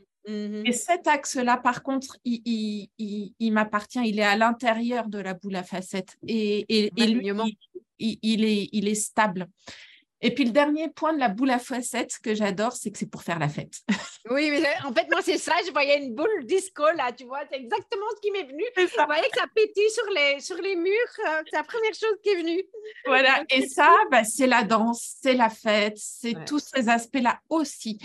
[0.67, 4.01] et cet axe-là, par contre, il, il, m'appartient.
[4.05, 6.17] Il est à l'intérieur de la boule à facettes.
[6.27, 7.57] Et, et, et lui,
[7.99, 9.49] il, est, il est stable.
[10.21, 13.11] Et puis le dernier point de la boule à facettes que j'adore, c'est que c'est
[13.11, 13.81] pour faire la fête.
[14.31, 15.55] Oui, mais en fait, moi, c'est ça.
[15.67, 17.41] Je voyais une boule disco là, tu vois.
[17.51, 18.63] C'est exactement ce qui m'est venu.
[18.77, 20.93] Je voyais que ça pétille sur les, sur les murs.
[21.27, 22.63] Euh, c'est la première chose qui est venue.
[23.07, 23.43] Voilà.
[23.51, 27.99] Et ça, bah, c'est la danse, c'est la fête, c'est tous ces aspects-là aussi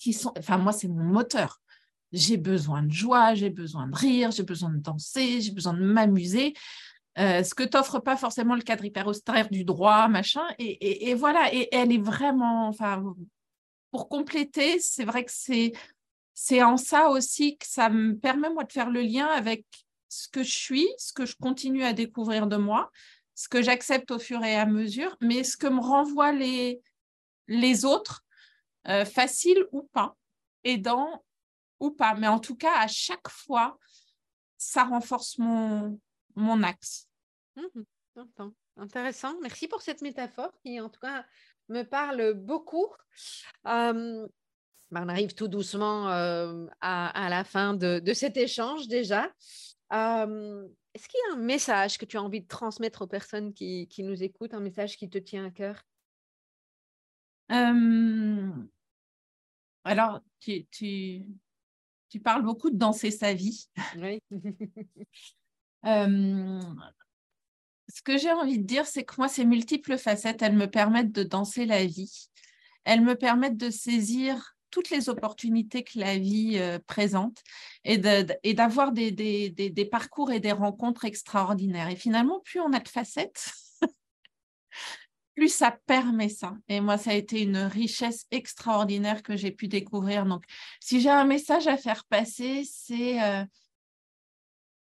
[0.00, 0.32] qui sont.
[0.36, 1.60] Enfin, moi, c'est mon moteur.
[2.10, 5.84] J'ai besoin de joie, j'ai besoin de rire, j'ai besoin de danser, j'ai besoin de
[5.84, 6.54] m'amuser.
[7.18, 10.46] Euh, ce que t'offre pas forcément le cadre hyper austère du droit, machin.
[10.58, 13.02] Et, voilà, et elle est vraiment, enfin,
[13.90, 18.72] pour compléter, c'est vrai que c'est en ça aussi que ça me permet moi de
[18.72, 19.66] faire le lien avec
[20.08, 22.90] ce que je suis, ce que je continue à découvrir de moi,
[23.34, 28.24] ce que j'accepte au fur et à mesure, mais ce que me renvoient les autres,
[28.86, 30.16] euh, facile ou pas,
[30.62, 31.24] aidant
[31.80, 32.14] ou pas.
[32.14, 33.76] Mais en tout cas, à chaque fois,
[34.56, 35.98] ça renforce mon
[36.62, 37.07] axe.
[37.58, 37.82] Mmh
[38.76, 39.38] Intéressant.
[39.42, 41.24] Merci pour cette métaphore qui, en tout cas,
[41.68, 42.86] me parle beaucoup.
[43.64, 44.28] Ben,
[44.90, 49.32] on arrive tout doucement à, la fin de, cet échange déjà.
[49.92, 53.88] Est-ce qu'il y a un message que tu as envie de transmettre aux personnes qui,
[53.98, 55.82] nous écoutent, un message qui te tient à cœur?
[59.84, 61.24] Alors, tu, tu,
[62.08, 63.68] tu, parles beaucoup de danser sa vie.
[63.96, 64.20] Oui.
[67.88, 71.12] ce que j'ai envie de dire, c'est que moi, ces multiples facettes, elles me permettent
[71.12, 72.28] de danser la vie.
[72.84, 77.42] Elles me permettent de saisir toutes les opportunités que la vie euh, présente
[77.84, 81.88] et d'avoir des, parcours et des rencontres extraordinaires.
[81.88, 83.52] Et finalement, plus on a de facettes,
[85.34, 86.56] plus ça permet ça.
[86.68, 90.26] Et moi, ça a été une richesse extraordinaire que j'ai pu découvrir.
[90.26, 90.44] Donc,
[90.80, 93.44] si j'ai un message à faire passer, c'est euh,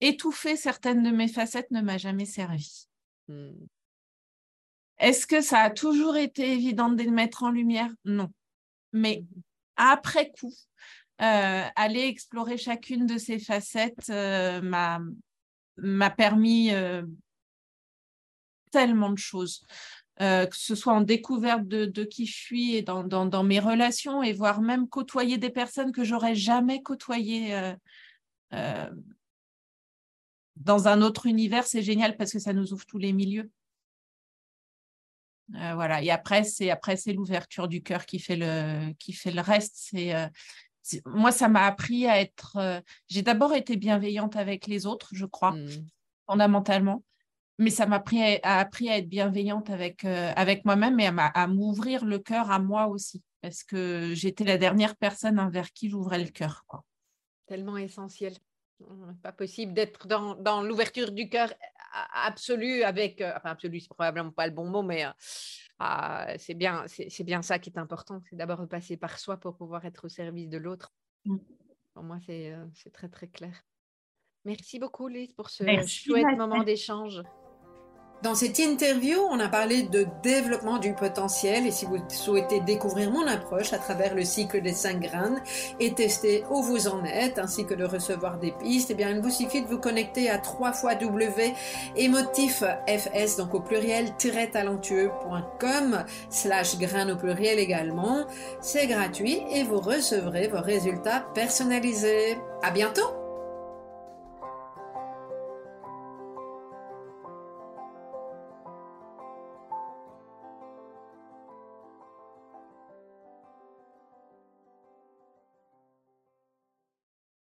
[0.01, 2.88] étouffer certaines de mes facettes ne m'a jamais servi.
[3.29, 3.51] Mmh.
[4.99, 7.89] Est-ce que ça a toujours été évident de les mettre en lumière?
[8.03, 8.29] Non.
[8.91, 9.41] Mais mmh
[9.79, 10.53] après coup,
[11.21, 17.03] euh, aller explorer chacune de ces facettes euh, m'a permis euh,
[18.71, 19.65] tellement de choses.
[20.17, 24.33] que ce soit en découverte de, qui je suis et dans, dans, mes relations, et
[24.33, 27.73] voire même côtoyer des personnes que j'aurais jamais côtoyées
[30.59, 33.49] dans un autre univers, c'est génial parce que ça nous ouvre tous les milieux.
[35.55, 36.03] Euh, voilà.
[36.03, 39.73] Et après, c'est après c'est l'ouverture du cœur qui fait le qui fait le reste.
[39.75, 40.27] C'est euh,
[41.05, 42.57] moi, ça m'a appris à être.
[42.57, 45.69] Euh, j'ai d'abord été bienveillante avec les autres, je crois, mmh.
[46.27, 47.03] fondamentalement.
[47.57, 52.05] Mais ça m'a appris, à, appris à être bienveillante avec avec moi-même et à m'ouvrir
[52.05, 53.21] le cœur à moi aussi.
[53.41, 56.63] parce que j'étais la dernière personne envers qui j'ouvrais le cœur.
[57.47, 58.33] Tellement essentiel.
[59.21, 61.53] Pas possible d'être dans, dans l'ouverture du cœur
[62.13, 65.11] absolue avec, euh, enfin absolue, c'est probablement pas le bon mot, mais euh,
[65.79, 69.37] ah, c'est bien, c'est bien ça qui est important, c'est d'abord de passer par soi
[69.37, 70.93] pour pouvoir être au service de l'autre.
[71.25, 71.37] Mm.
[71.93, 72.53] Pour moi, c'est
[72.93, 73.63] très très clair.
[74.45, 77.21] Merci beaucoup, Lise, pour ce chouette moment d'échange.
[78.21, 83.11] Dans cette interview, on a parlé de développement du potentiel et si vous souhaitez découvrir
[83.11, 85.41] mon approche à travers le cycle des cinq graines
[85.79, 89.21] et tester où vous en êtes ainsi que de recevoir des pistes, eh bien, il
[89.21, 91.53] vous suffit de vous connecter à 3 fois W
[91.95, 94.13] fs donc au pluriel
[94.51, 98.25] talentueux.com slash graines au pluriel également.
[98.59, 102.37] C'est gratuit et vous recevrez vos résultats personnalisés.
[102.61, 103.18] À bientôt!